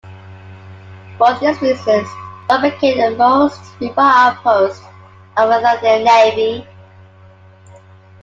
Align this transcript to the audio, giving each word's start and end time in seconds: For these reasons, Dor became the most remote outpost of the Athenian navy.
For 1.19 1.31
these 1.35 1.61
reasons, 1.61 2.07
Dor 2.49 2.59
became 2.59 2.97
the 3.11 3.15
most 3.15 3.61
remote 3.79 3.99
outpost 3.99 4.81
of 5.37 5.47
the 5.49 5.75
Athenian 5.77 6.03
navy. 6.05 6.67